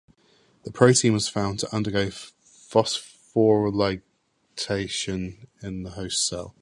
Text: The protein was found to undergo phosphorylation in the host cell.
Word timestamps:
The 0.63 0.71
protein 0.71 1.13
was 1.13 1.29
found 1.29 1.59
to 1.59 1.75
undergo 1.75 2.07
phosphorylation 2.07 4.01
in 5.61 5.83
the 5.83 5.91
host 5.91 6.27
cell. 6.27 6.55